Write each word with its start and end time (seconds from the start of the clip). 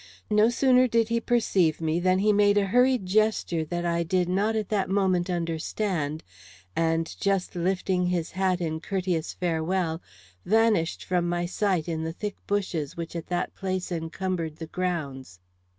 No 0.31 0.49
sooner 0.49 0.87
did 0.87 1.09
he 1.09 1.21
perceive 1.21 1.79
me 1.79 1.99
than 1.99 2.17
he 2.17 2.33
made 2.33 2.57
a 2.57 2.65
hurried 2.65 3.05
gesture 3.05 3.63
that 3.65 3.85
I 3.85 4.01
did 4.01 4.27
not 4.27 4.55
at 4.55 4.69
that 4.69 4.89
moment 4.89 5.29
understand; 5.29 6.23
and, 6.75 7.15
just 7.19 7.55
lifting 7.55 8.07
his 8.07 8.31
hat 8.31 8.61
in 8.61 8.79
courteous 8.79 9.33
farewell, 9.35 10.01
vanished 10.43 11.03
from 11.03 11.29
my 11.29 11.45
sight 11.45 11.87
in 11.87 12.01
the 12.03 12.13
thick 12.13 12.35
bushes 12.47 12.97
which 12.97 13.15
at 13.15 13.27
that 13.27 13.53
place 13.53 13.91
encumbered 13.91 14.55
the 14.55 14.65
grounds. 14.65 15.39